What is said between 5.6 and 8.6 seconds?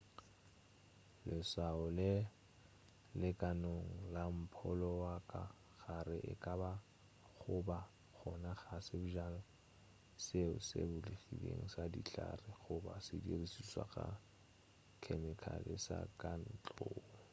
gare e ka ba go ba gona